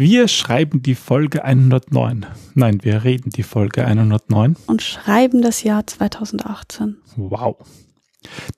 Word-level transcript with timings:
Wir 0.00 0.28
schreiben 0.28 0.80
die 0.80 0.94
Folge 0.94 1.44
109. 1.44 2.24
Nein, 2.54 2.78
wir 2.84 3.02
reden 3.02 3.30
die 3.30 3.42
Folge 3.42 3.84
109. 3.84 4.54
Und 4.68 4.80
schreiben 4.80 5.42
das 5.42 5.64
Jahr 5.64 5.88
2018. 5.88 6.98
Wow. 7.16 7.56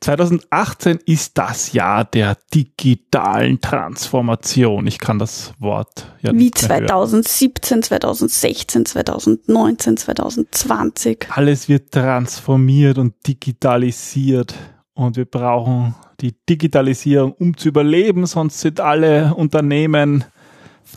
2018 0.01 0.99
ist 1.07 1.39
das 1.39 1.73
Jahr 1.73 2.05
der 2.05 2.37
digitalen 2.53 3.59
Transformation. 3.59 4.87
Ich 4.87 4.99
kann 4.99 5.19
das 5.19 5.55
Wort 5.59 6.15
ja 6.21 6.35
Wie 6.35 6.51
2017, 6.51 7.85
2016, 7.85 8.85
2019, 8.85 9.97
2020. 9.97 11.27
Alles 11.31 11.71
wird 11.71 11.93
transformiert 11.93 12.99
und 12.99 13.15
digitalisiert 13.27 14.55
und 14.93 15.17
wir 15.17 15.25
brauchen 15.25 15.95
die 16.21 16.35
Digitalisierung, 16.47 17.33
um 17.33 17.57
zu 17.57 17.69
überleben, 17.69 18.27
sonst 18.27 18.61
sind 18.61 18.79
alle 18.79 19.35
Unternehmen 19.35 20.25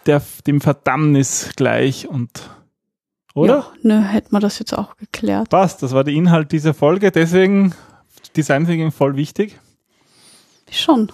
der, 0.01 0.21
dem 0.47 0.61
Verdammnis 0.61 1.51
gleich 1.55 2.07
und 2.07 2.49
oder? 3.35 3.53
Ja, 3.53 3.71
nö, 3.81 4.01
hätten 4.01 4.31
wir 4.31 4.39
das 4.39 4.59
jetzt 4.59 4.73
auch 4.73 4.95
geklärt. 4.97 5.49
Passt, 5.49 5.81
das 5.81 5.91
war 5.93 6.03
der 6.03 6.13
Inhalt 6.13 6.51
dieser 6.51 6.73
Folge, 6.73 7.11
deswegen 7.11 7.73
Design 8.35 8.65
Thinking 8.65 8.91
voll 8.91 9.15
wichtig? 9.15 9.59
Schon. 10.69 11.11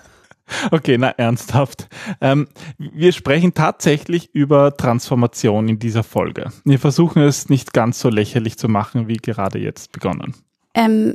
okay, 0.70 0.96
na 0.98 1.10
ernsthaft. 1.10 1.88
Ähm, 2.20 2.48
wir 2.78 3.12
sprechen 3.12 3.54
tatsächlich 3.54 4.34
über 4.34 4.76
Transformation 4.76 5.68
in 5.68 5.78
dieser 5.78 6.02
Folge. 6.02 6.50
Wir 6.64 6.78
versuchen 6.78 7.22
es 7.22 7.48
nicht 7.48 7.72
ganz 7.72 8.00
so 8.00 8.08
lächerlich 8.08 8.58
zu 8.58 8.68
machen, 8.68 9.08
wie 9.08 9.16
gerade 9.16 9.58
jetzt 9.58 9.92
begonnen. 9.92 10.34
Ähm, 10.74 11.14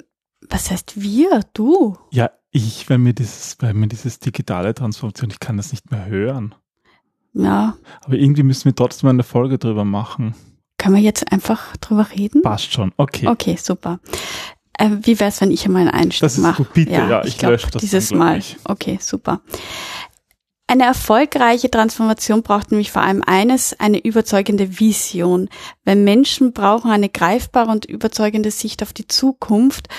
was 0.49 0.69
heißt 0.69 1.01
wir? 1.01 1.41
Du? 1.53 1.97
Ja, 2.11 2.31
ich, 2.51 2.89
weil 2.89 2.97
mir 2.97 3.13
dieses, 3.13 3.57
weil 3.59 3.73
mir 3.73 3.87
dieses 3.87 4.19
digitale 4.19 4.73
Transformation, 4.73 5.29
ich 5.31 5.39
kann 5.39 5.57
das 5.57 5.71
nicht 5.71 5.91
mehr 5.91 6.05
hören. 6.05 6.55
Ja. 7.33 7.75
Aber 8.03 8.15
irgendwie 8.15 8.43
müssen 8.43 8.65
wir 8.65 8.75
trotzdem 8.75 9.09
eine 9.09 9.23
Folge 9.23 9.57
drüber 9.57 9.85
machen. 9.85 10.35
Können 10.77 10.95
wir 10.95 11.01
jetzt 11.01 11.31
einfach 11.31 11.77
drüber 11.77 12.07
reden? 12.15 12.41
Passt 12.41 12.73
schon, 12.73 12.91
okay. 12.97 13.27
Okay, 13.27 13.57
super. 13.61 13.99
Äh, 14.73 14.89
wie 15.01 15.19
wäre 15.19 15.29
es, 15.29 15.39
wenn 15.41 15.51
ich 15.51 15.65
einmal 15.65 15.81
einen 15.81 15.91
Einstieg 15.91 16.37
mache? 16.37 16.41
Das 16.41 16.51
ist 16.51 16.57
gut, 16.57 16.73
bitte, 16.73 16.91
ja, 16.91 17.09
ja 17.09 17.21
ich, 17.21 17.29
ich 17.29 17.37
glaub, 17.37 17.51
lösche 17.51 17.69
das 17.71 17.81
dieses 17.81 18.09
dann, 18.09 18.17
Mal. 18.17 18.37
Ich. 18.39 18.57
Okay, 18.63 18.97
super. 18.99 19.41
Eine 20.67 20.85
erfolgreiche 20.85 21.69
Transformation 21.69 22.43
braucht 22.43 22.71
nämlich 22.71 22.91
vor 22.91 23.01
allem 23.01 23.21
eines, 23.25 23.77
eine 23.79 23.99
überzeugende 24.03 24.79
Vision. 24.79 25.49
Weil 25.83 25.97
Menschen 25.97 26.53
brauchen 26.53 26.89
eine 26.89 27.09
greifbare 27.09 27.69
und 27.69 27.85
überzeugende 27.85 28.51
Sicht 28.51 28.81
auf 28.81 28.93
die 28.93 29.05
Zukunft, 29.05 29.89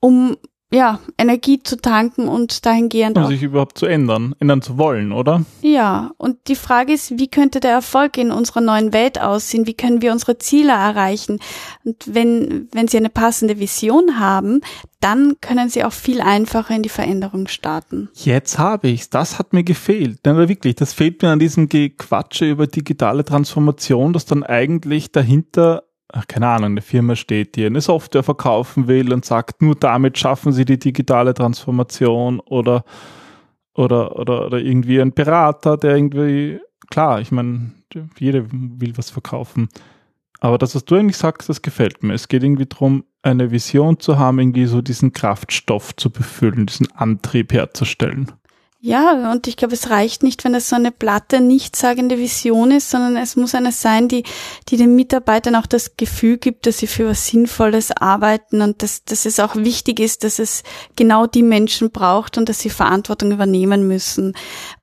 um 0.00 0.36
ja, 0.72 1.00
Energie 1.18 1.62
zu 1.62 1.76
tanken 1.76 2.28
und 2.28 2.64
dahingehend 2.64 3.18
um 3.18 3.26
sich 3.26 3.42
überhaupt 3.42 3.78
zu 3.78 3.86
ändern, 3.86 4.34
ändern 4.40 4.62
zu 4.62 4.78
wollen, 4.78 5.12
oder? 5.12 5.44
Ja, 5.60 6.12
und 6.16 6.38
die 6.48 6.56
Frage 6.56 6.94
ist, 6.94 7.18
wie 7.18 7.28
könnte 7.28 7.60
der 7.60 7.72
Erfolg 7.72 8.16
in 8.16 8.30
unserer 8.30 8.62
neuen 8.62 8.92
Welt 8.92 9.20
aussehen? 9.20 9.66
Wie 9.66 9.74
können 9.74 10.00
wir 10.00 10.12
unsere 10.12 10.38
Ziele 10.38 10.72
erreichen? 10.72 11.40
Und 11.84 11.96
wenn, 12.06 12.68
wenn 12.72 12.88
Sie 12.88 12.96
eine 12.96 13.10
passende 13.10 13.58
Vision 13.58 14.18
haben, 14.18 14.62
dann 15.00 15.36
können 15.40 15.68
Sie 15.68 15.84
auch 15.84 15.92
viel 15.92 16.20
einfacher 16.20 16.74
in 16.74 16.82
die 16.82 16.88
Veränderung 16.88 17.48
starten. 17.48 18.08
Jetzt 18.14 18.58
habe 18.58 18.88
ich's. 18.88 19.10
Das 19.10 19.38
hat 19.38 19.52
mir 19.52 19.64
gefehlt. 19.64 20.26
Aber 20.26 20.48
wirklich, 20.48 20.76
das 20.76 20.94
fehlt 20.94 21.22
mir 21.22 21.30
an 21.30 21.38
diesem 21.38 21.68
Gequatsche 21.68 22.48
über 22.48 22.66
digitale 22.66 23.24
Transformation, 23.24 24.12
dass 24.12 24.24
dann 24.24 24.42
eigentlich 24.42 25.12
dahinter 25.12 25.82
keine 26.28 26.48
Ahnung, 26.48 26.72
eine 26.72 26.82
Firma 26.82 27.16
steht, 27.16 27.56
die 27.56 27.64
eine 27.64 27.80
Software 27.80 28.22
verkaufen 28.22 28.86
will 28.88 29.12
und 29.12 29.24
sagt, 29.24 29.62
nur 29.62 29.74
damit 29.74 30.18
schaffen 30.18 30.52
sie 30.52 30.64
die 30.64 30.78
digitale 30.78 31.34
Transformation 31.34 32.40
oder, 32.40 32.84
oder, 33.74 34.18
oder, 34.18 34.46
oder 34.46 34.58
irgendwie 34.58 35.00
ein 35.00 35.12
Berater, 35.12 35.76
der 35.76 35.96
irgendwie, 35.96 36.60
klar, 36.90 37.20
ich 37.20 37.32
meine, 37.32 37.72
jeder 38.18 38.44
will 38.50 38.96
was 38.96 39.10
verkaufen. 39.10 39.68
Aber 40.40 40.58
das, 40.58 40.74
was 40.74 40.84
du 40.84 40.96
eigentlich 40.96 41.16
sagst, 41.16 41.48
das 41.48 41.62
gefällt 41.62 42.02
mir. 42.02 42.14
Es 42.14 42.28
geht 42.28 42.42
irgendwie 42.42 42.66
darum, 42.66 43.04
eine 43.22 43.52
Vision 43.52 44.00
zu 44.00 44.18
haben, 44.18 44.40
irgendwie 44.40 44.66
so 44.66 44.82
diesen 44.82 45.12
Kraftstoff 45.12 45.94
zu 45.94 46.10
befüllen, 46.10 46.66
diesen 46.66 46.90
Antrieb 46.92 47.52
herzustellen. 47.52 48.32
Ja, 48.84 49.30
und 49.30 49.46
ich 49.46 49.56
glaube, 49.56 49.74
es 49.74 49.90
reicht 49.90 50.24
nicht, 50.24 50.42
wenn 50.42 50.56
es 50.56 50.68
so 50.68 50.74
eine 50.74 50.90
platte, 50.90 51.40
nichtssagende 51.40 52.18
Vision 52.18 52.72
ist, 52.72 52.90
sondern 52.90 53.16
es 53.16 53.36
muss 53.36 53.54
eine 53.54 53.70
sein, 53.70 54.08
die, 54.08 54.24
die 54.68 54.76
den 54.76 54.96
Mitarbeitern 54.96 55.54
auch 55.54 55.68
das 55.68 55.96
Gefühl 55.96 56.36
gibt, 56.36 56.66
dass 56.66 56.78
sie 56.78 56.88
für 56.88 57.06
was 57.06 57.28
Sinnvolles 57.28 57.92
arbeiten 57.92 58.60
und 58.60 58.82
dass, 58.82 59.04
dass 59.04 59.24
es 59.24 59.38
auch 59.38 59.54
wichtig 59.54 60.00
ist, 60.00 60.24
dass 60.24 60.40
es 60.40 60.64
genau 60.96 61.28
die 61.28 61.44
Menschen 61.44 61.92
braucht 61.92 62.36
und 62.38 62.48
dass 62.48 62.58
sie 62.58 62.70
Verantwortung 62.70 63.30
übernehmen 63.30 63.86
müssen. 63.86 64.34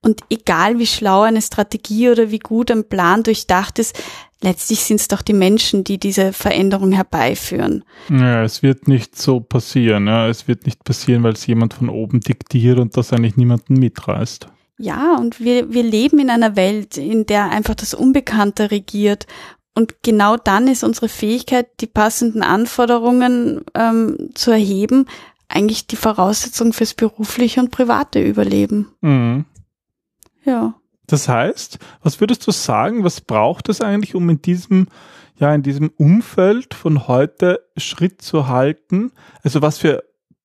Und 0.02 0.22
egal 0.30 0.80
wie 0.80 0.88
schlau 0.88 1.24
eine 1.24 1.42
Strategie 1.42 2.10
oder 2.10 2.32
wie 2.32 2.40
gut 2.40 2.72
ein 2.72 2.88
Plan 2.88 3.24
durchdacht 3.24 3.80
ist, 3.80 4.02
letztlich 4.42 4.84
sind 4.84 5.00
es 5.00 5.08
doch 5.08 5.22
die 5.22 5.34
Menschen, 5.34 5.84
die 5.84 5.98
diese 5.98 6.34
Veränderung 6.34 6.92
herbeiführen. 6.92 7.84
Ja, 8.10 8.44
es 8.44 8.64
wird 8.64 8.88
nicht 8.88 9.20
so 9.20 9.40
passieren. 9.40 10.08
Ja. 10.08 10.28
Es 10.28 10.48
wird 10.48 10.66
nicht 10.66 10.84
passieren, 10.84 11.24
weil 11.24 11.34
es 11.34 11.46
jemand 11.46 11.74
von 11.74 11.90
oben 11.90 12.22
diktiert 12.22 12.80
und 12.80 12.96
das 12.98 13.14
eigentlich 13.14 13.38
niemanden 13.38 13.76
mitreißt. 13.76 14.48
Ja, 14.78 15.18
und 15.18 15.42
wir, 15.42 15.74
wir 15.74 15.84
leben 15.84 16.20
in 16.20 16.30
einer 16.30 16.56
Welt, 16.56 16.98
in 16.98 17.26
der 17.26 17.50
einfach 17.52 17.76
das 17.76 17.94
Unbekannte 17.94 18.72
regiert. 18.72 19.28
Und 19.76 20.04
genau 20.04 20.38
dann 20.38 20.68
ist 20.68 20.84
unsere 20.84 21.10
Fähigkeit, 21.10 21.68
die 21.82 21.88
passenden 21.88 22.44
Anforderungen 22.44 23.62
ähm, 23.76 24.30
zu 24.36 24.52
erheben, 24.52 25.06
eigentlich 25.50 25.88
die 25.88 25.96
Voraussetzung 25.96 26.74
fürs 26.74 26.94
berufliche 26.94 27.60
und 27.60 27.72
private 27.72 28.22
Überleben. 28.22 28.90
Mhm. 29.02 29.46
Ja. 30.46 30.79
Das 31.10 31.28
heißt, 31.28 31.80
was 32.04 32.20
würdest 32.20 32.46
du 32.46 32.52
sagen, 32.52 33.04
was 33.04 33.20
braucht 33.20 33.68
es 33.68 33.82
eigentlich, 33.82 34.16
um 34.16 34.30
in 34.30 34.42
diesem, 34.42 34.88
ja, 35.38 35.54
in 35.54 35.64
diesem 35.64 35.90
Umfeld 35.98 36.74
von 36.74 37.08
heute 37.08 37.62
Schritt 37.78 38.22
zu 38.22 38.48
halten? 38.48 39.12
Also 39.44 39.62
was 39.62 39.80
für 39.80 40.04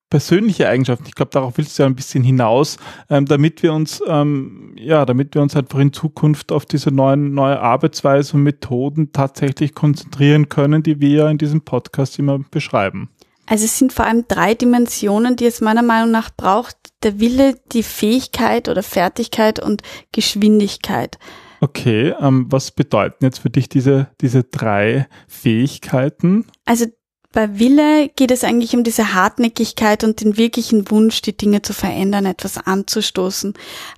persönliche 0.08 0.68
Eigenschaften, 0.68 1.06
ich 1.06 1.14
glaube, 1.14 1.32
darauf 1.32 1.58
willst 1.58 1.78
du 1.78 1.82
ja 1.82 1.88
ein 1.88 1.96
bisschen 1.96 2.22
hinaus, 2.22 2.78
ähm, 3.10 3.26
damit 3.26 3.62
wir 3.62 3.72
uns, 3.74 4.00
ähm, 4.06 4.72
ja, 4.78 5.04
damit 5.04 5.34
wir 5.34 5.42
uns 5.42 5.56
einfach 5.56 5.80
in 5.80 5.92
Zukunft 5.92 6.52
auf 6.52 6.64
diese 6.64 6.90
neuen, 6.90 7.34
neue 7.34 7.60
Arbeitsweise 7.60 8.36
und 8.36 8.44
Methoden 8.44 9.12
tatsächlich 9.12 9.74
konzentrieren 9.74 10.48
können, 10.48 10.82
die 10.82 11.00
wir 11.00 11.08
ja 11.10 11.28
in 11.28 11.38
diesem 11.38 11.62
Podcast 11.62 12.18
immer 12.18 12.38
beschreiben. 12.50 13.10
Also 13.46 13.64
es 13.64 13.78
sind 13.78 13.92
vor 13.92 14.06
allem 14.06 14.24
drei 14.26 14.54
Dimensionen, 14.54 15.36
die 15.36 15.46
es 15.46 15.60
meiner 15.60 15.82
Meinung 15.82 16.10
nach 16.10 16.30
braucht. 16.34 16.76
Der 17.04 17.20
Wille, 17.20 17.60
die 17.72 17.82
Fähigkeit 17.82 18.68
oder 18.68 18.82
Fertigkeit 18.82 19.60
und 19.60 19.82
Geschwindigkeit. 20.12 21.18
Okay, 21.60 22.14
ähm, 22.20 22.46
was 22.50 22.72
bedeuten 22.72 23.24
jetzt 23.24 23.38
für 23.38 23.50
dich 23.50 23.68
diese, 23.68 24.08
diese 24.20 24.42
drei 24.44 25.06
Fähigkeiten? 25.28 26.46
Also 26.64 26.86
bei 27.32 27.58
Wille 27.58 28.08
geht 28.10 28.30
es 28.30 28.44
eigentlich 28.44 28.76
um 28.76 28.84
diese 28.84 29.14
Hartnäckigkeit 29.14 30.04
und 30.04 30.20
den 30.20 30.36
wirklichen 30.36 30.90
Wunsch, 30.90 31.20
die 31.22 31.36
Dinge 31.36 31.62
zu 31.62 31.72
verändern, 31.72 32.26
etwas 32.26 32.58
anzustoßen. 32.58 33.54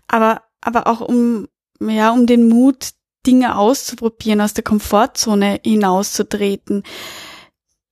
Aber, 0.09 0.43
aber 0.61 0.87
auch 0.87 1.00
um, 1.00 1.49
ja, 1.81 2.11
um 2.11 2.27
den 2.27 2.49
Mut, 2.49 2.91
Dinge 3.27 3.59
auszuprobieren, 3.59 4.41
aus 4.41 4.55
der 4.55 4.65
Komfortzone 4.65 5.61
hinauszutreten 5.64 6.85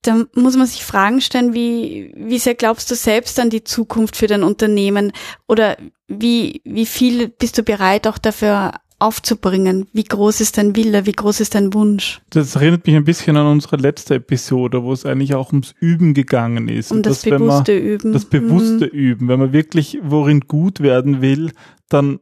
da 0.06 0.24
muss 0.34 0.56
man 0.56 0.66
sich 0.66 0.84
Fragen 0.84 1.20
stellen, 1.20 1.54
wie, 1.54 2.12
wie 2.16 2.38
sehr 2.38 2.54
glaubst 2.54 2.90
du 2.90 2.94
selbst 2.94 3.40
an 3.40 3.50
die 3.50 3.64
Zukunft 3.64 4.16
für 4.16 4.26
dein 4.26 4.42
Unternehmen 4.42 5.12
oder 5.48 5.76
wie, 6.08 6.60
wie 6.64 6.86
viel 6.86 7.28
bist 7.28 7.58
du 7.58 7.62
bereit 7.62 8.06
auch 8.06 8.18
dafür 8.18 8.72
aufzubringen? 8.98 9.86
Wie 9.92 10.04
groß 10.04 10.40
ist 10.40 10.58
dein 10.58 10.76
Wille? 10.76 11.06
Wie 11.06 11.12
groß 11.12 11.40
ist 11.40 11.54
dein 11.54 11.74
Wunsch? 11.74 12.20
Das 12.30 12.54
erinnert 12.54 12.86
mich 12.86 12.96
ein 12.96 13.04
bisschen 13.04 13.36
an 13.36 13.46
unsere 13.46 13.76
letzte 13.76 14.16
Episode, 14.16 14.82
wo 14.82 14.92
es 14.92 15.06
eigentlich 15.06 15.34
auch 15.34 15.50
ums 15.50 15.74
Üben 15.80 16.14
gegangen 16.14 16.68
ist. 16.68 16.92
Um 16.92 17.02
das, 17.02 17.22
das 17.22 17.30
bewusste 17.30 17.72
man, 17.72 17.82
Üben. 17.82 18.12
Das 18.12 18.24
bewusste 18.26 18.86
mhm. 18.86 18.98
Üben. 18.98 19.28
Wenn 19.28 19.40
man 19.40 19.52
wirklich 19.52 19.98
worin 20.02 20.40
gut 20.40 20.80
werden 20.80 21.22
will, 21.22 21.52
dann 21.88 22.20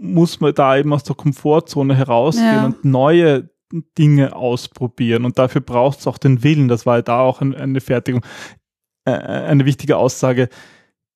muss 0.00 0.40
man 0.40 0.54
da 0.54 0.76
eben 0.76 0.92
aus 0.92 1.04
der 1.04 1.16
Komfortzone 1.16 1.94
herausgehen 1.94 2.46
ja. 2.46 2.66
und 2.66 2.84
neue 2.84 3.48
Dinge 3.98 4.34
ausprobieren 4.34 5.24
und 5.24 5.38
dafür 5.38 5.60
braucht 5.60 6.00
es 6.00 6.06
auch 6.06 6.18
den 6.18 6.42
Willen. 6.42 6.68
Das 6.68 6.86
war 6.86 7.02
da 7.02 7.20
auch 7.20 7.40
eine 7.40 7.80
Fertigung, 7.80 8.24
äh, 9.04 9.12
eine 9.12 9.64
wichtige 9.64 9.96
Aussage. 9.96 10.48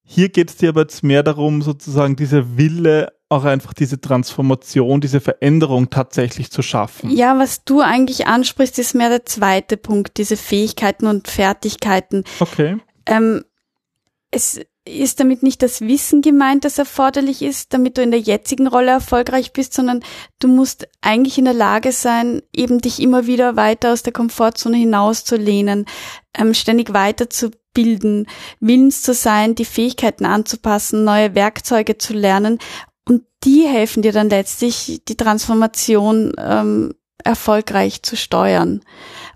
Hier 0.03 0.29
geht 0.29 0.51
es 0.51 0.57
dir 0.57 0.71
aber 0.71 0.83
jetzt 0.83 1.05
mehr 1.05 1.23
darum, 1.23 1.63
sozusagen 1.63 2.17
dieser 2.17 2.57
Wille 2.57 3.13
auch 3.29 3.45
einfach 3.45 3.73
diese 3.73 4.01
Transformation, 4.01 5.01
diese 5.01 5.21
Veränderung 5.21 5.89
tatsächlich 5.89 6.51
zu 6.51 6.63
schaffen. 6.63 7.11
Ja, 7.11 7.39
was 7.39 7.65
du 7.65 7.81
eigentlich 7.81 8.27
ansprichst, 8.27 8.79
ist 8.81 8.95
mehr 8.95 9.09
der 9.09 9.25
zweite 9.25 9.77
Punkt, 9.77 10.19
diese 10.19 10.37
Fähigkeiten 10.37 11.07
und 11.07 11.29
Fertigkeiten. 11.29 12.25
Okay. 12.41 12.79
Ähm, 13.07 13.45
es 14.33 14.61
ist 14.99 15.21
damit 15.21 15.43
nicht 15.43 15.63
das 15.63 15.81
Wissen 15.81 16.23
gemeint, 16.23 16.65
das 16.65 16.79
erforderlich 16.79 17.43
ist, 17.43 17.73
damit 17.73 17.99
du 17.99 18.03
in 18.03 18.11
der 18.11 18.21
jetzigen 18.21 18.67
Rolle 18.67 18.91
erfolgreich 18.91 19.53
bist, 19.53 19.75
sondern 19.75 20.03
du 20.39 20.49
musst 20.49 20.89
eigentlich 21.01 21.39
in 21.39 21.45
der 21.45 21.55
Lage 21.55 21.93
sein, 21.93 22.43
eben 22.55 22.81
dich 22.81 23.01
immer 23.01 23.27
wieder 23.27 23.57
weiter 23.57 23.93
aus 23.93 24.03
der 24.03 24.13
Komfortzone 24.13 24.77
hinauszulehnen, 24.77 25.87
ähm, 26.37 26.55
ständig 26.55 26.93
weiterzubilden, 26.93 28.27
willens 28.61 29.03
zu 29.03 29.15
sein, 29.15 29.55
die 29.55 29.65
Fähigkeiten 29.65 30.27
anzupassen, 30.27 31.05
neue 31.05 31.35
Werkzeuge 31.35 31.99
zu 31.99 32.13
lernen 32.13 32.59
und 33.09 33.23
die 33.45 33.67
helfen 33.67 34.03
dir 34.03 34.13
dann 34.13 34.31
letztlich, 34.31 35.03
die 35.09 35.17
Transformation 35.17 36.33
ähm, 36.39 36.95
erfolgreich 37.25 38.03
zu 38.03 38.17
steuern. 38.17 38.83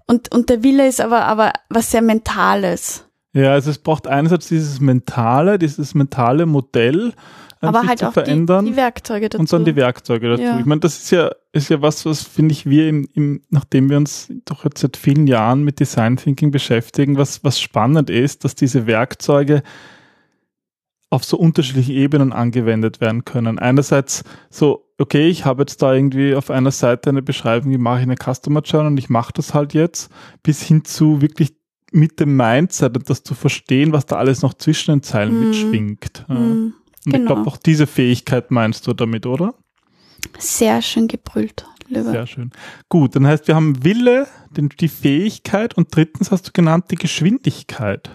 Und, 0.07 0.35
und 0.35 0.51
der 0.51 0.63
Wille 0.63 0.87
ist 0.87 1.01
aber, 1.01 1.25
aber 1.25 1.53
was 1.69 1.91
sehr 1.91 2.03
Mentales. 2.03 3.05
Ja, 3.35 3.53
also 3.53 3.71
es 3.71 3.79
braucht 3.79 4.07
einerseits 4.07 4.49
dieses 4.49 4.81
mentale, 4.81 5.59
dieses 5.59 5.95
mentale 5.95 6.47
Modell, 6.47 7.13
aber 7.61 7.81
sich 7.81 7.89
halt 7.89 7.99
zu 7.99 8.09
auch 8.09 8.13
verändern 8.13 8.65
die, 8.65 8.71
die 8.71 8.77
Werkzeuge 8.77 9.29
dazu. 9.29 9.41
und 9.41 9.53
dann 9.53 9.65
die 9.65 9.75
Werkzeuge 9.75 10.29
dazu. 10.31 10.43
Ja. 10.43 10.59
Ich 10.61 10.67
meine, 10.67 10.81
das 10.81 10.99
ist 10.99 11.11
ja, 11.11 11.31
ist 11.53 11.69
ja 11.69 11.83
was, 11.83 12.07
was 12.07 12.23
finde 12.23 12.53
ich 12.53 12.65
wir 12.65 12.89
im, 12.89 13.09
im, 13.13 13.43
nachdem 13.51 13.91
wir 13.91 13.97
uns 13.97 14.33
doch 14.45 14.65
jetzt 14.65 14.81
seit 14.81 14.97
vielen 14.97 15.27
Jahren 15.27 15.65
mit 15.65 15.81
Design 15.81 16.17
Thinking 16.17 16.53
beschäftigen, 16.53 17.17
was, 17.17 17.43
was 17.43 17.61
spannend 17.61 18.09
ist, 18.09 18.45
dass 18.45 18.55
diese 18.55 18.87
Werkzeuge 18.87 19.65
auf 21.11 21.25
so 21.25 21.37
unterschiedlichen 21.37 21.95
Ebenen 21.95 22.33
angewendet 22.33 23.01
werden 23.01 23.25
können. 23.25 23.59
Einerseits 23.59 24.25
so, 24.51 24.93
okay, 24.99 25.29
ich 25.29 25.45
habe 25.45 25.63
jetzt 25.63 25.83
da 25.83 25.93
irgendwie 25.93 26.37
auf 26.37 26.51
einer 26.51 26.71
Seite 26.71 27.11
eine 27.11 27.23
Beschreibung, 27.23 27.73
wie 27.73 27.79
mache 27.79 27.99
ich 27.99 28.03
eine 28.03 28.17
Customer 28.17 28.61
Journey 28.61 28.89
und 28.89 28.99
ich 28.99 29.11
mache 29.11 29.33
das 29.33 29.55
halt 29.55 29.75
jetzt, 29.75 30.11
bis 30.43 30.63
hin 30.63 30.85
zu 30.85 31.21
wirklich 31.21 31.55
mit 31.95 32.19
dem 32.21 32.37
Mindset 32.37 32.97
und 32.97 33.09
das 33.09 33.23
zu 33.23 33.35
verstehen, 33.35 33.93
was 33.93 34.07
da 34.07 34.17
alles 34.17 34.43
noch 34.43 34.55
zwischen 34.55 34.93
den 34.93 35.03
Zeilen 35.03 35.39
Mhm. 35.41 35.47
mitschwingt. 35.49 36.25
Ja. 36.29 36.35
Mhm, 36.35 36.51
Und 36.51 36.75
ich 37.07 37.13
genau. 37.13 37.35
glaube, 37.35 37.49
auch 37.51 37.57
diese 37.57 37.87
Fähigkeit 37.87 38.51
meinst 38.51 38.87
du 38.87 38.93
damit, 38.93 39.27
oder? 39.27 39.55
Sehr 40.39 40.83
schön 40.83 41.07
gebrüllt, 41.07 41.67
Löwe. 41.89 42.11
Sehr 42.11 42.27
schön. 42.27 42.51
Gut, 42.89 43.15
dann 43.15 43.27
heißt, 43.27 43.47
wir 43.47 43.55
haben 43.55 43.85
Wille, 43.85 44.27
den, 44.51 44.69
die 44.71 44.89
Fähigkeit 44.89 45.75
und 45.75 45.95
drittens 45.95 46.31
hast 46.31 46.49
du 46.49 46.51
genannt 46.53 46.87
die 46.91 46.97
Geschwindigkeit. 46.97 48.11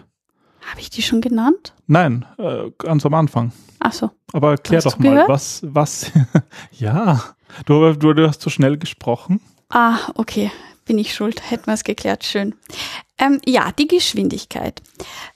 Habe 0.69 0.81
ich 0.81 0.89
die 0.89 1.01
schon 1.01 1.21
genannt? 1.21 1.73
Nein, 1.87 2.25
äh, 2.37 2.71
ganz 2.77 3.05
am 3.05 3.13
Anfang. 3.13 3.51
Ach 3.79 3.93
so. 3.93 4.11
Aber 4.33 4.51
erklär 4.51 4.81
doch 4.81 4.99
mal, 4.99 5.09
gehört? 5.11 5.29
was, 5.29 5.61
was, 5.65 6.11
ja, 6.71 7.23
du, 7.65 7.93
du, 7.93 8.13
du 8.13 8.27
hast 8.27 8.41
so 8.41 8.49
schnell 8.49 8.77
gesprochen. 8.77 9.39
Ah, 9.69 9.97
okay. 10.15 10.51
Bin 10.89 10.97
ich 10.97 11.13
schuld. 11.13 11.51
Hätten 11.51 11.67
wir 11.67 11.75
es 11.75 11.83
geklärt. 11.83 12.23
Schön. 12.23 12.55
Ähm, 13.19 13.39
ja, 13.45 13.71
die 13.71 13.87
Geschwindigkeit. 13.87 14.81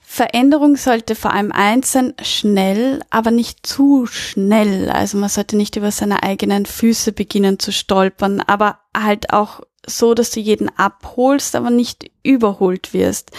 Veränderung 0.00 0.74
sollte 0.74 1.14
vor 1.14 1.32
allem 1.32 1.52
eins 1.52 1.92
sein, 1.92 2.12
schnell, 2.22 3.02
aber 3.10 3.30
nicht 3.30 3.64
zu 3.64 4.06
schnell. 4.06 4.90
Also 4.90 5.16
man 5.16 5.28
sollte 5.28 5.56
nicht 5.56 5.76
über 5.76 5.92
seine 5.92 6.24
eigenen 6.24 6.66
Füße 6.66 7.12
beginnen 7.12 7.60
zu 7.60 7.70
stolpern, 7.70 8.40
aber 8.40 8.80
halt 8.96 9.32
auch 9.32 9.60
so, 9.86 10.14
dass 10.14 10.32
du 10.32 10.40
jeden 10.40 10.76
abholst, 10.76 11.54
aber 11.54 11.70
nicht 11.70 12.10
überholt 12.24 12.92
wirst. 12.92 13.30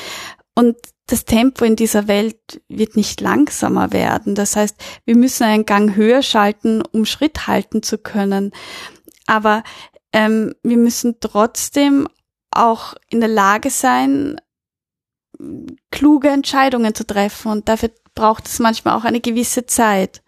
Und 0.54 0.78
das 1.08 1.26
Tempo 1.26 1.66
in 1.66 1.76
dieser 1.76 2.08
Welt 2.08 2.62
wird 2.70 2.96
nicht 2.96 3.20
langsamer 3.20 3.92
werden. 3.92 4.36
Das 4.36 4.56
heißt, 4.56 4.78
wir 5.04 5.18
müssen 5.18 5.44
einen 5.44 5.66
Gang 5.66 5.98
höher 5.98 6.22
schalten, 6.22 6.82
um 6.82 7.04
Schritt 7.04 7.48
halten 7.48 7.84
zu 7.84 7.98
können. 7.98 8.54
Aber 9.28 9.64
ähm, 10.16 10.56
wir 10.64 10.78
müssen 10.78 11.18
trotzdem 11.20 12.08
auch 12.50 12.96
in 13.10 13.20
der 13.20 13.28
Lage 13.28 13.70
sein, 13.70 14.40
kluge 15.92 16.30
Entscheidungen 16.30 16.96
zu 16.96 17.06
treffen. 17.06 17.52
Und 17.52 17.68
dafür 17.68 17.92
braucht 18.16 18.48
es 18.48 18.60
manchmal 18.60 18.98
auch 18.98 19.04
eine 19.04 19.20
gewisse 19.20 19.66
Zeit. 19.66 20.24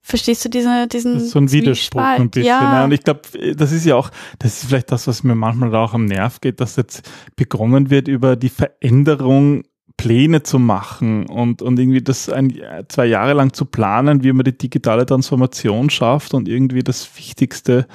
Verstehst 0.00 0.42
du 0.46 0.48
diese, 0.48 0.86
diesen 0.86 1.14
Das 1.14 1.24
ist 1.24 1.30
so 1.32 1.38
ein 1.38 1.52
Widerspruch 1.52 2.00
Zwiespalt? 2.00 2.20
ein 2.20 2.30
bisschen. 2.30 2.48
Ja. 2.48 2.78
Ja. 2.78 2.84
Und 2.84 2.92
ich 2.92 3.02
glaube, 3.02 3.20
das 3.54 3.72
ist 3.72 3.84
ja 3.84 3.96
auch, 3.96 4.10
das 4.38 4.62
ist 4.62 4.68
vielleicht 4.68 4.90
das, 4.90 5.06
was 5.06 5.22
mir 5.22 5.34
manchmal 5.34 5.74
auch 5.74 5.92
am 5.92 6.06
Nerv 6.06 6.40
geht, 6.40 6.60
dass 6.60 6.76
jetzt 6.76 7.06
begonnen 7.34 7.90
wird, 7.90 8.08
über 8.08 8.36
die 8.36 8.48
Veränderung 8.48 9.64
Pläne 9.98 10.42
zu 10.42 10.58
machen 10.58 11.26
und, 11.26 11.60
und 11.60 11.78
irgendwie 11.78 12.02
das 12.02 12.30
ein, 12.30 12.58
zwei 12.88 13.06
Jahre 13.06 13.34
lang 13.34 13.52
zu 13.52 13.66
planen, 13.66 14.22
wie 14.22 14.32
man 14.32 14.44
die 14.44 14.56
digitale 14.56 15.04
Transformation 15.04 15.90
schafft 15.90 16.32
und 16.32 16.48
irgendwie 16.48 16.82
das 16.82 17.16
Wichtigste 17.16 17.86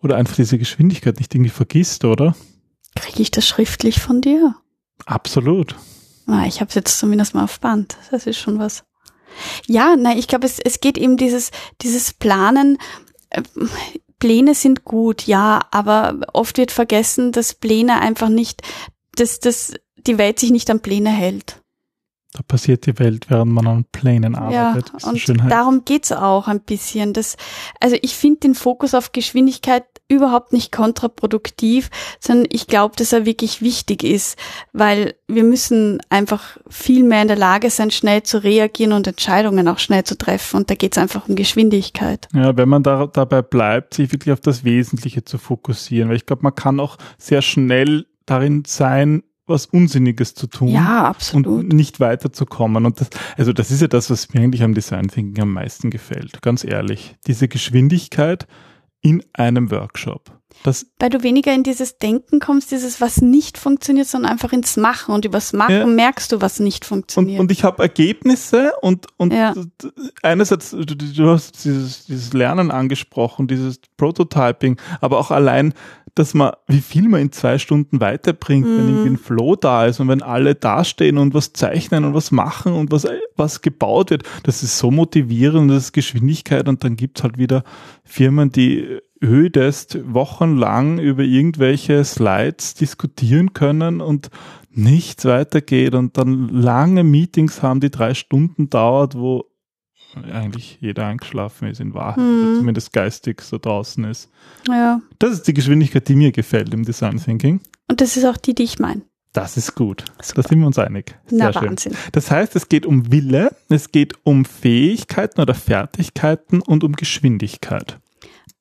oder 0.00 0.16
einfach 0.16 0.36
diese 0.36 0.58
Geschwindigkeit 0.58 1.18
nicht 1.18 1.34
irgendwie 1.34 1.50
vergisst, 1.50 2.04
oder? 2.04 2.34
Kriege 2.94 3.22
ich 3.22 3.30
das 3.30 3.46
schriftlich 3.46 4.00
von 4.00 4.20
dir? 4.20 4.54
Absolut. 5.04 5.76
Na, 6.26 6.46
ich 6.46 6.60
habe 6.60 6.68
es 6.68 6.74
jetzt 6.74 6.98
zumindest 6.98 7.34
mal 7.34 7.44
auf 7.44 7.60
Band. 7.60 7.96
Das 8.10 8.26
ist 8.26 8.38
schon 8.38 8.58
was. 8.58 8.84
Ja, 9.66 9.96
na, 9.96 10.16
ich 10.16 10.28
glaube, 10.28 10.46
es, 10.46 10.58
es 10.58 10.80
geht 10.80 10.98
eben 10.98 11.16
dieses, 11.16 11.50
dieses 11.82 12.12
Planen. 12.12 12.78
äh, 13.30 13.42
Pläne 14.18 14.54
sind 14.54 14.84
gut, 14.84 15.26
ja, 15.26 15.60
aber 15.70 16.20
oft 16.32 16.56
wird 16.56 16.70
vergessen, 16.70 17.32
dass 17.32 17.52
Pläne 17.52 18.00
einfach 18.00 18.30
nicht, 18.30 18.62
dass, 19.14 19.40
dass 19.40 19.74
die 19.96 20.16
Welt 20.16 20.40
sich 20.40 20.50
nicht 20.50 20.70
an 20.70 20.80
Pläne 20.80 21.10
hält. 21.10 21.62
Da 22.36 22.42
passiert 22.46 22.84
die 22.84 22.98
Welt, 22.98 23.30
während 23.30 23.50
man 23.50 23.66
an 23.66 23.84
Plänen 23.92 24.34
arbeitet. 24.34 24.92
so 24.98 25.08
und 25.08 25.18
schön 25.18 25.42
heißt. 25.42 25.50
darum 25.50 25.86
geht's 25.86 26.12
auch 26.12 26.48
ein 26.48 26.60
bisschen. 26.60 27.14
Das, 27.14 27.38
also 27.80 27.96
ich 28.02 28.14
finde 28.14 28.40
den 28.40 28.54
Fokus 28.54 28.92
auf 28.92 29.12
Geschwindigkeit 29.12 29.84
überhaupt 30.08 30.52
nicht 30.52 30.70
kontraproduktiv, 30.70 31.88
sondern 32.20 32.46
ich 32.52 32.66
glaube, 32.66 32.94
dass 32.96 33.14
er 33.14 33.24
wirklich 33.24 33.62
wichtig 33.62 34.04
ist, 34.04 34.38
weil 34.74 35.14
wir 35.26 35.44
müssen 35.44 36.00
einfach 36.10 36.58
viel 36.68 37.04
mehr 37.04 37.22
in 37.22 37.28
der 37.28 37.38
Lage 37.38 37.70
sein, 37.70 37.90
schnell 37.90 38.22
zu 38.22 38.44
reagieren 38.44 38.92
und 38.92 39.06
Entscheidungen 39.06 39.66
auch 39.66 39.78
schnell 39.78 40.04
zu 40.04 40.18
treffen. 40.18 40.58
Und 40.58 40.68
da 40.68 40.74
geht's 40.74 40.98
einfach 40.98 41.26
um 41.28 41.36
Geschwindigkeit. 41.36 42.28
Ja, 42.34 42.54
wenn 42.54 42.68
man 42.68 42.82
da, 42.82 43.06
dabei 43.06 43.40
bleibt, 43.40 43.94
sich 43.94 44.12
wirklich 44.12 44.34
auf 44.34 44.40
das 44.40 44.62
Wesentliche 44.62 45.24
zu 45.24 45.38
fokussieren, 45.38 46.10
weil 46.10 46.16
ich 46.16 46.26
glaube, 46.26 46.42
man 46.42 46.54
kann 46.54 46.80
auch 46.80 46.98
sehr 47.16 47.40
schnell 47.40 48.04
darin 48.26 48.64
sein, 48.66 49.22
was 49.46 49.66
Unsinniges 49.66 50.34
zu 50.34 50.46
tun 50.46 50.68
Ja, 50.68 51.00
und 51.00 51.06
absolut. 51.06 51.72
nicht 51.72 52.00
weiterzukommen. 52.00 52.84
Und 52.86 53.00
das, 53.00 53.08
also 53.36 53.52
das 53.52 53.70
ist 53.70 53.80
ja 53.80 53.88
das, 53.88 54.10
was 54.10 54.32
mir 54.34 54.40
eigentlich 54.40 54.62
am 54.62 54.74
Design 54.74 55.08
Thinking 55.08 55.42
am 55.42 55.52
meisten 55.52 55.90
gefällt, 55.90 56.42
ganz 56.42 56.64
ehrlich. 56.64 57.16
Diese 57.26 57.46
Geschwindigkeit 57.48 58.46
in 59.00 59.22
einem 59.34 59.70
Workshop. 59.70 60.32
Das, 60.62 60.86
Weil 60.98 61.10
du 61.10 61.22
weniger 61.22 61.54
in 61.54 61.62
dieses 61.62 61.98
Denken 61.98 62.40
kommst, 62.40 62.70
dieses, 62.72 63.00
was 63.00 63.20
nicht 63.20 63.58
funktioniert, 63.58 64.06
sondern 64.08 64.32
einfach 64.32 64.52
ins 64.52 64.76
Machen. 64.78 65.14
Und 65.14 65.24
übers 65.26 65.52
Machen 65.52 65.74
Ja. 65.76 65.86
merkst 65.86 66.32
du, 66.32 66.40
was 66.40 66.58
nicht 66.60 66.84
und, 66.84 66.88
funktioniert. 66.88 67.38
und 67.40 67.52
ich 67.52 67.62
habe 67.62 67.82
Ergebnisse 67.82 68.72
und, 68.80 69.06
und 69.18 69.32
Ja. 69.34 69.54
einerseits, 70.22 70.70
du, 70.70 70.84
du 70.86 71.28
hast 71.30 71.64
dieses, 71.64 72.06
dieses 72.06 72.32
Lernen 72.32 72.70
angesprochen, 72.70 73.46
dieses 73.48 73.80
Prototyping, 73.96 74.78
aber 75.00 75.18
auch 75.18 75.30
allein, 75.30 75.74
dass 76.16 76.34
man, 76.34 76.52
wie 76.66 76.80
viel 76.80 77.08
man 77.08 77.20
in 77.20 77.30
zwei 77.30 77.58
Stunden 77.58 78.00
weiterbringt, 78.00 78.66
wenn 78.66 78.86
Mhm. 78.86 78.88
irgendwie 78.88 79.10
ein 79.10 79.18
Flow 79.18 79.54
da 79.54 79.86
ist 79.86 80.00
und 80.00 80.08
wenn 80.08 80.22
alle 80.22 80.54
dastehen 80.54 81.18
und 81.18 81.34
was 81.34 81.52
zeichnen 81.52 82.04
und 82.04 82.14
was 82.14 82.32
machen 82.32 82.72
und 82.72 82.90
was, 82.90 83.06
was 83.36 83.62
gebaut 83.62 84.10
wird, 84.10 84.24
das 84.42 84.62
ist 84.62 84.78
so 84.78 84.90
motivierend, 84.90 85.70
das 85.70 85.84
ist 85.84 85.92
Geschwindigkeit 85.92 86.68
und 86.68 86.82
dann 86.82 86.96
gibt's 86.96 87.22
halt 87.22 87.38
wieder 87.38 87.62
Firmen, 88.02 88.50
die 88.50 88.98
ödest 89.22 89.98
wochenlang 90.12 90.98
über 90.98 91.22
irgendwelche 91.22 92.02
Slides 92.04 92.74
diskutieren 92.74 93.52
können 93.52 94.00
und 94.00 94.30
nichts 94.70 95.24
weitergeht 95.24 95.94
und 95.94 96.18
dann 96.18 96.48
lange 96.48 97.04
Meetings 97.04 97.62
haben, 97.62 97.80
die 97.80 97.90
drei 97.90 98.14
Stunden 98.14 98.68
dauert, 98.70 99.16
wo 99.18 99.44
eigentlich 100.32 100.78
jeder 100.80 101.06
eingeschlafen 101.06 101.68
ist 101.68 101.80
in 101.80 101.92
Wahrheit, 101.94 102.18
Mhm. 102.24 102.56
zumindest 102.58 102.92
geistig 102.92 103.40
so 103.42 103.58
draußen 103.58 104.04
ist. 104.04 104.30
ja. 104.68 105.00
Das 105.18 105.32
ist 105.32 105.46
die 105.46 105.54
Geschwindigkeit, 105.54 106.08
die 106.08 106.14
mir 106.16 106.32
gefällt 106.32 106.72
im 106.72 106.84
Design 106.84 107.18
Thinking. 107.22 107.60
Und 107.88 108.00
das 108.00 108.16
ist 108.16 108.24
auch 108.24 108.36
die, 108.36 108.54
die 108.54 108.62
ich 108.64 108.78
meine. 108.78 109.02
Das 109.32 109.56
ist 109.58 109.74
gut. 109.74 110.04
Super. 110.22 110.42
Da 110.42 110.48
sind 110.48 110.60
wir 110.60 110.66
uns 110.66 110.78
einig. 110.78 111.14
Sehr 111.26 111.38
Na, 111.38 111.52
schön. 111.52 111.68
Wahnsinn. 111.70 111.94
Das 112.12 112.30
heißt, 112.30 112.56
es 112.56 112.68
geht 112.70 112.86
um 112.86 113.12
Wille, 113.12 113.54
es 113.68 113.92
geht 113.92 114.14
um 114.24 114.46
Fähigkeiten 114.46 115.40
oder 115.42 115.54
Fertigkeiten 115.54 116.62
und 116.62 116.82
um 116.84 116.92
Geschwindigkeit. 116.94 117.98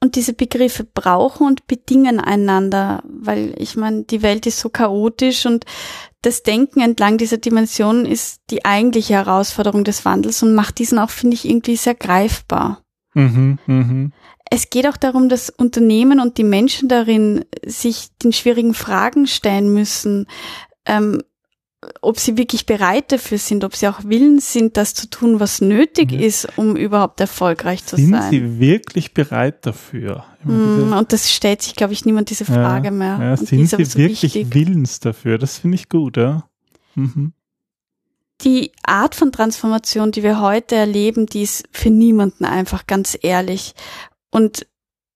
Und 0.01 0.15
diese 0.15 0.33
Begriffe 0.33 0.83
brauchen 0.83 1.47
und 1.47 1.67
bedingen 1.67 2.19
einander, 2.19 3.01
weil 3.07 3.55
ich 3.57 3.75
meine, 3.75 4.03
die 4.03 4.21
Welt 4.21 4.45
ist 4.45 4.59
so 4.59 4.69
chaotisch 4.69 5.45
und 5.45 5.65
das 6.21 6.43
Denken 6.43 6.81
entlang 6.81 7.17
dieser 7.17 7.37
Dimensionen 7.37 8.05
ist 8.05 8.41
die 8.49 8.65
eigentliche 8.65 9.13
Herausforderung 9.13 9.83
des 9.83 10.05
Wandels 10.05 10.43
und 10.43 10.53
macht 10.53 10.79
diesen 10.79 10.99
auch, 10.99 11.09
finde 11.09 11.35
ich, 11.35 11.47
irgendwie 11.47 11.75
sehr 11.75 11.95
greifbar. 11.95 12.81
Mhm, 13.13 13.59
mhm. 13.65 14.13
Es 14.49 14.69
geht 14.69 14.87
auch 14.87 14.97
darum, 14.97 15.29
dass 15.29 15.49
Unternehmen 15.49 16.19
und 16.19 16.37
die 16.37 16.43
Menschen 16.43 16.89
darin 16.89 17.45
sich 17.65 18.09
den 18.21 18.33
schwierigen 18.33 18.73
Fragen 18.73 19.25
stellen 19.25 19.73
müssen. 19.73 20.27
Ähm, 20.85 21.23
ob 22.01 22.19
sie 22.19 22.37
wirklich 22.37 22.65
bereit 22.65 23.11
dafür 23.11 23.37
sind, 23.37 23.63
ob 23.63 23.75
sie 23.75 23.87
auch 23.87 24.01
willens 24.03 24.53
sind, 24.53 24.77
das 24.77 24.93
zu 24.93 25.09
tun, 25.09 25.39
was 25.39 25.61
nötig 25.61 26.11
Ja. 26.11 26.19
ist, 26.19 26.47
um 26.57 26.75
überhaupt 26.75 27.19
erfolgreich 27.19 27.85
zu 27.85 27.95
Sind 27.95 28.11
sein. 28.11 28.29
sie 28.29 28.59
wirklich 28.59 29.13
bereit 29.13 29.65
dafür? 29.65 30.25
Diese- 30.43 30.95
Und 30.95 31.13
das 31.13 31.31
stellt 31.31 31.61
sich, 31.61 31.75
glaube 31.75 31.93
ich, 31.93 32.05
niemand 32.05 32.29
diese 32.29 32.45
Frage 32.45 32.91
mehr. 32.91 33.17
Ja, 33.21 33.31
und 33.31 33.41
die 33.51 33.65
sind 33.65 33.69
sie 33.77 33.85
so 33.85 33.97
wirklich 33.97 34.35
wichtig. 34.35 34.53
willens 34.53 34.99
dafür? 34.99 35.37
Das 35.37 35.57
finde 35.57 35.75
ich 35.75 35.89
gut, 35.89 36.17
ja. 36.17 36.47
Mhm. 36.95 37.33
Die 38.41 38.71
Art 38.83 39.15
von 39.15 39.31
Transformation, 39.31 40.11
die 40.11 40.21
wir 40.23 40.41
heute 40.41 40.75
erleben, 40.75 41.25
die 41.25 41.43
ist 41.43 41.63
für 41.71 41.89
niemanden 41.89 42.43
einfach 42.45 42.85
ganz 42.85 43.17
ehrlich. 43.21 43.73
Und 44.29 44.67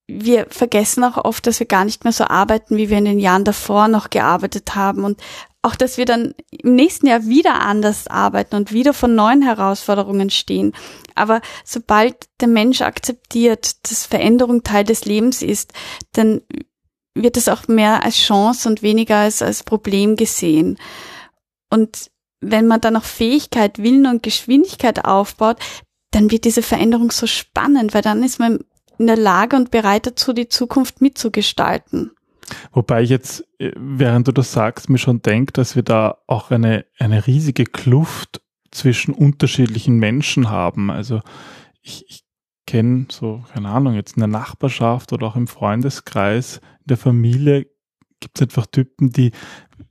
wir 0.07 0.47
vergessen 0.49 1.03
auch 1.03 1.17
oft, 1.23 1.45
dass 1.45 1.59
wir 1.59 1.67
gar 1.67 1.85
nicht 1.85 2.03
mehr 2.03 2.13
so 2.13 2.23
arbeiten, 2.23 2.77
wie 2.77 2.89
wir 2.89 2.97
in 2.97 3.05
den 3.05 3.19
Jahren 3.19 3.43
davor 3.43 3.87
noch 3.89 4.09
gearbeitet 4.09 4.73
haben. 4.75 5.03
Und 5.03 5.19
auch, 5.61 5.75
dass 5.75 5.97
wir 5.97 6.05
dann 6.05 6.33
im 6.51 6.75
nächsten 6.75 7.07
Jahr 7.07 7.25
wieder 7.25 7.61
anders 7.61 8.07
arbeiten 8.07 8.55
und 8.55 8.71
wieder 8.71 8.93
vor 8.93 9.09
neuen 9.09 9.41
Herausforderungen 9.41 10.29
stehen. 10.29 10.73
Aber 11.15 11.41
sobald 11.65 12.15
der 12.39 12.47
Mensch 12.47 12.81
akzeptiert, 12.81 13.89
dass 13.89 14.05
Veränderung 14.05 14.63
Teil 14.63 14.85
des 14.85 15.05
Lebens 15.05 15.41
ist, 15.41 15.73
dann 16.13 16.41
wird 17.13 17.35
es 17.35 17.49
auch 17.49 17.67
mehr 17.67 18.03
als 18.03 18.15
Chance 18.15 18.69
und 18.69 18.81
weniger 18.81 19.17
als, 19.17 19.41
als 19.41 19.63
Problem 19.63 20.15
gesehen. 20.15 20.77
Und 21.69 22.09
wenn 22.39 22.67
man 22.67 22.79
dann 22.79 22.93
noch 22.93 23.03
Fähigkeit, 23.03 23.79
Willen 23.79 24.05
und 24.05 24.23
Geschwindigkeit 24.23 25.03
aufbaut, 25.03 25.57
dann 26.11 26.31
wird 26.31 26.45
diese 26.45 26.61
Veränderung 26.61 27.11
so 27.11 27.27
spannend, 27.27 27.93
weil 27.93 28.01
dann 28.01 28.23
ist 28.23 28.39
man 28.39 28.59
in 28.97 29.07
der 29.07 29.17
Lage 29.17 29.55
und 29.55 29.71
bereit 29.71 30.05
dazu, 30.05 30.33
die 30.33 30.47
Zukunft 30.47 31.01
mitzugestalten. 31.01 32.11
Wobei 32.71 33.03
ich 33.03 33.09
jetzt, 33.09 33.45
äh, 33.59 33.71
während 33.75 34.27
du 34.27 34.31
das 34.31 34.51
sagst, 34.51 34.89
mir 34.89 34.97
schon 34.97 35.21
denke, 35.21 35.53
dass 35.53 35.75
wir 35.75 35.83
da 35.83 36.17
auch 36.27 36.51
eine, 36.51 36.85
eine 36.97 37.27
riesige 37.27 37.65
Kluft 37.65 38.41
zwischen 38.71 39.13
unterschiedlichen 39.13 39.97
Menschen 39.97 40.49
haben. 40.49 40.91
Also 40.91 41.21
ich, 41.81 42.05
ich 42.07 42.23
kenne 42.67 43.07
so, 43.09 43.43
keine 43.53 43.69
Ahnung, 43.69 43.95
jetzt 43.95 44.15
in 44.15 44.21
der 44.21 44.27
Nachbarschaft 44.27 45.11
oder 45.11 45.27
auch 45.27 45.35
im 45.35 45.47
Freundeskreis, 45.47 46.57
in 46.57 46.87
der 46.87 46.97
Familie 46.97 47.65
gibt 48.19 48.37
es 48.37 48.41
einfach 48.43 48.65
Typen, 48.65 49.11
die 49.11 49.31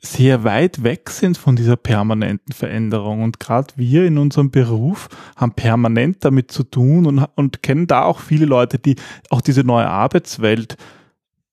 sehr 0.00 0.44
weit 0.44 0.82
weg 0.82 1.10
sind 1.10 1.38
von 1.38 1.56
dieser 1.56 1.76
permanenten 1.76 2.52
Veränderung. 2.52 3.22
Und 3.22 3.40
gerade 3.40 3.72
wir 3.76 4.04
in 4.04 4.18
unserem 4.18 4.50
Beruf 4.50 5.08
haben 5.36 5.52
permanent 5.52 6.24
damit 6.24 6.52
zu 6.52 6.62
tun 6.62 7.06
und, 7.06 7.26
und 7.34 7.62
kennen 7.62 7.86
da 7.86 8.02
auch 8.02 8.20
viele 8.20 8.46
Leute, 8.46 8.78
die 8.78 8.96
auch 9.30 9.40
diese 9.40 9.64
neue 9.64 9.88
Arbeitswelt 9.88 10.76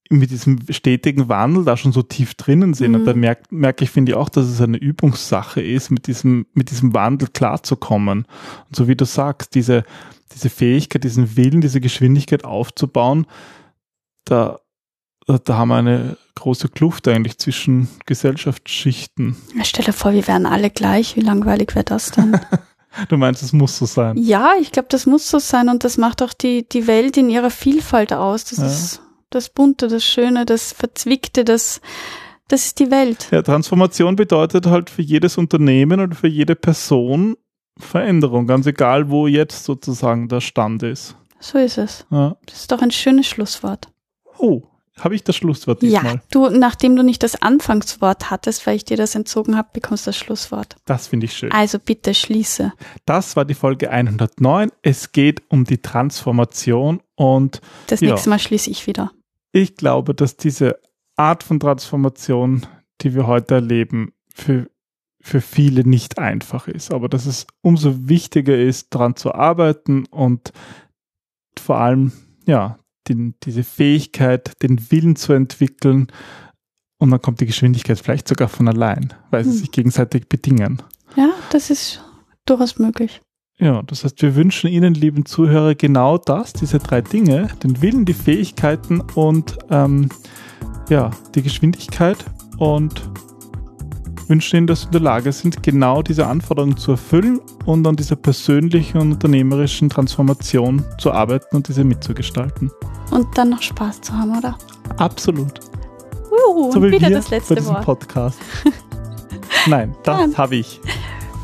mit 0.10 0.30
diesem 0.32 0.60
stetigen 0.70 1.30
Wandel 1.30 1.66
da 1.66 1.78
schon 1.78 1.92
so 1.92 2.02
tief 2.04 2.36
drinnen 2.36 2.74
sind. 2.74 2.92
Mhm. 2.92 2.96
Und 3.00 3.06
da 3.06 3.14
merke 3.14 3.44
merk 3.50 3.82
ich, 3.82 3.90
finde 3.90 4.12
ich 4.12 4.16
auch, 4.18 4.30
dass 4.30 4.46
es 4.46 4.62
eine 4.62 4.78
Übungssache 4.78 5.62
ist, 5.62 5.90
mit 5.90 6.08
diesem, 6.08 6.46
mit 6.54 6.70
diesem 6.72 6.94
Wandel 6.94 7.28
klarzukommen. 7.30 8.26
Und 8.68 8.76
so 8.76 8.88
wie 8.88 8.96
du 8.96 9.06
sagst, 9.06 9.56
diese, 9.56 9.84
diese 10.34 10.50
Fähigkeit, 10.50 11.04
diesen 11.04 11.36
Willen, 11.38 11.62
diese 11.62 11.82
Geschwindigkeit 11.82 12.46
aufzubauen, 12.46 13.26
da, 14.26 14.60
da 15.28 15.58
haben 15.58 15.70
wir 15.70 15.78
eine 15.78 16.18
große 16.36 16.70
Kluft 16.70 17.08
eigentlich 17.08 17.38
zwischen 17.40 17.88
Gesellschaftsschichten. 18.06 19.36
Stell 19.64 19.86
dir 19.86 19.94
vor, 19.94 20.14
wir 20.14 20.28
wären 20.28 20.46
alle 20.46 20.70
gleich. 20.70 21.16
Wie 21.16 21.22
langweilig 21.22 21.74
wäre 21.76 21.86
das 21.86 22.12
dann? 22.12 22.40
Du 23.10 23.18
meinst, 23.18 23.44
es 23.44 23.52
muss 23.52 23.78
so 23.78 23.86
sein. 23.86 24.16
ja, 24.16 24.52
ich 24.62 24.72
glaube, 24.72 24.88
das 24.90 25.06
muss 25.06 25.30
so 25.30 25.38
sein 25.38 25.68
und 25.68 25.84
das 25.84 25.98
macht 25.98 26.22
auch 26.22 26.32
die, 26.32 26.66
die 26.70 26.88
Welt 26.88 27.18
in 27.18 27.30
ihrer 27.30 27.50
Vielfalt 27.50 28.14
aus. 28.14 28.46
Das 28.46 28.60
Ja. 28.60 28.68
ist 28.68 29.02
das 29.30 29.50
Bunte, 29.50 29.88
das 29.88 30.04
Schöne, 30.04 30.46
das 30.46 30.72
Verzwickte, 30.72 31.44
das, 31.44 31.82
das 32.48 32.66
ist 32.66 32.80
die 32.80 32.92
Welt. 32.92 33.28
Ja, 33.32 33.42
Transformation 33.42 34.16
bedeutet 34.16 34.66
halt 34.66 34.90
für 34.90 35.02
jedes 35.02 35.38
Unternehmen 35.38 36.00
und 36.00 36.16
für 36.16 36.28
jede 36.28 36.56
Person 36.56 37.36
Veränderung, 37.78 38.48
ganz 38.48 38.66
egal, 38.68 39.10
wo 39.10 39.28
jetzt 39.28 39.66
sozusagen 39.66 40.30
der 40.30 40.42
Stand 40.42 40.84
ist. 40.84 41.16
So 41.40 41.58
ist 41.58 41.78
es. 41.78 42.06
Ja. 42.10 42.38
Das 42.46 42.62
ist 42.62 42.72
doch 42.72 42.82
ein 42.82 42.92
schönes 42.92 43.28
Schlusswort. 43.28 43.90
Oh, 44.38 44.64
habe 45.00 45.16
ich 45.16 45.24
das 45.24 45.36
Schlusswort 45.36 45.84
Ja, 45.84 46.00
diesmal? 46.02 46.22
du, 46.32 46.50
nachdem 46.50 46.96
du 46.96 47.04
nicht 47.04 47.22
das 47.24 47.42
Anfangswort 47.42 48.30
hattest, 48.32 48.66
weil 48.66 48.76
ich 48.78 48.86
dir 48.86 48.98
das 48.98 49.14
entzogen 49.16 49.58
habe, 49.58 49.70
bekommst 49.74 50.06
du 50.08 50.10
das 50.10 50.18
Schlusswort. 50.18 50.76
Das 50.86 51.08
finde 51.08 51.26
ich 51.26 51.34
schön. 51.34 51.52
Also 51.52 51.80
bitte 51.80 52.14
schließe. 52.14 52.72
Das 53.06 53.36
war 53.36 53.44
die 53.46 53.54
Folge 53.56 53.90
109. 53.92 54.72
Es 54.82 55.12
geht 55.12 55.44
um 55.50 55.66
die 55.66 55.80
Transformation 55.82 57.02
und 57.16 57.62
Das 57.88 58.00
Ja. 58.02 58.12
nächste 58.12 58.30
Mal 58.30 58.40
schließe 58.40 58.70
ich 58.70 58.88
wieder. 58.88 59.12
ich 59.52 59.76
glaube, 59.76 60.14
dass 60.16 60.38
diese 60.38 60.80
Art 61.18 61.44
von 61.44 61.60
Transformation, 61.60 62.66
die 63.02 63.14
wir 63.16 63.26
heute 63.28 63.56
erleben, 63.56 64.14
für, 64.34 64.70
für 65.22 65.40
viele 65.42 65.88
nicht 65.88 66.18
einfach 66.20 66.68
ist. 66.68 66.94
Aber 66.94 67.08
dass 67.10 67.26
es 67.26 67.48
umso 67.62 68.08
wichtiger 68.10 68.58
ist, 68.58 68.94
daran 68.94 69.16
zu 69.16 69.34
arbeiten 69.34 70.06
und 70.08 70.52
vor 71.58 71.78
allem, 71.78 72.12
ja, 72.46 72.78
den, 73.10 73.36
diese 73.44 73.64
Fähigkeit, 73.64 74.54
den 74.62 74.92
Willen 74.92 75.16
zu 75.16 75.34
entwickeln. 75.34 76.08
Und 76.98 77.12
dann 77.12 77.22
kommt 77.22 77.42
die 77.42 77.46
Geschwindigkeit 77.46 78.00
vielleicht 78.00 78.28
sogar 78.28 78.48
von 78.48 78.68
allein, 78.68 79.14
weil 79.32 79.44
sie 79.44 79.52
Hm. 79.52 79.58
sich 79.58 79.72
gegenseitig 79.72 80.28
bedingen. 80.30 80.82
Ja, 81.16 81.30
das 81.52 81.70
ist 81.70 82.04
durchaus 82.46 82.78
möglich. 82.80 83.22
Ja, 83.58 83.84
das 83.84 84.04
heißt, 84.04 84.22
wir 84.22 84.36
wünschen 84.36 84.70
Ihnen, 84.70 84.94
lieben 84.94 85.26
Zuhörer, 85.26 85.76
genau 85.76 86.18
das, 86.18 86.52
diese 86.52 86.78
drei 86.80 87.00
Dinge, 87.02 87.48
den 87.64 87.82
Willen, 87.82 88.04
die 88.04 88.14
Fähigkeiten 88.14 89.00
und 89.00 89.58
ähm, 89.70 90.10
ja, 90.90 91.12
die 91.36 91.42
Geschwindigkeit 91.42 92.18
und 92.58 93.02
wünschen 94.30 94.58
Ihnen, 94.58 94.68
dass 94.68 94.82
Sie 94.82 94.86
in 94.88 94.92
der 94.92 95.02
Lage 95.02 95.32
sind, 95.32 95.64
genau 95.64 96.02
diese 96.02 96.28
Anforderungen 96.28 96.78
zu 96.78 96.92
erfüllen 96.92 97.40
und 97.66 97.86
an 97.86 97.96
dieser 97.96 98.16
persönlichen 98.16 98.98
und 99.00 99.14
unternehmerischen 99.14 99.90
Transformation 99.90 100.84
zu 100.98 101.12
arbeiten 101.12 101.56
und 101.56 101.68
diese 101.68 101.84
mitzugestalten. 101.84 102.72
Und 103.12 103.28
dann 103.38 103.50
noch 103.50 103.62
Spaß 103.62 104.02
zu 104.02 104.14
haben, 104.14 104.38
oder? 104.38 104.58
Absolut. 104.98 105.60
Uh, 106.32 106.72
so 106.72 106.80
und 106.80 106.84
wie 106.84 106.92
wieder 106.92 107.10
das 107.10 107.30
bei 107.30 107.38
letzte 107.38 107.56
diesem 107.56 107.74
Wort. 107.74 107.86
Podcast. 107.86 108.40
Nein, 109.68 109.96
das 110.04 110.38
habe 110.38 110.58
ich. 110.58 110.80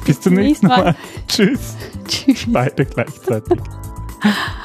Bis 0.06 0.20
zum 0.20 0.34
zum 0.34 0.42
nächsten 0.42 0.68
nächsten 0.68 0.68
Mal. 0.68 0.84
Mal. 0.84 0.96
Tschüss. 1.28 1.76
Tschüss. 2.08 2.46
Beide 2.48 2.86
gleichzeitig. 2.86 3.60